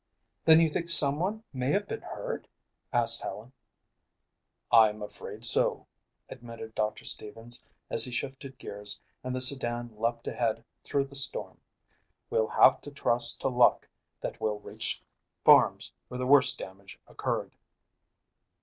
[0.45, 2.47] "Then you think someone may have been hurt?"
[2.91, 3.53] asked Helen.
[4.71, 5.85] "I'm afraid so,"
[6.27, 11.61] admitted Doctor Stevens as he shifted gears and the sedan leaped ahead through the storm.
[12.31, 13.87] "We'll have to trust to luck
[14.21, 15.03] that we'll reach
[15.45, 17.55] farms where the worst damage occurred."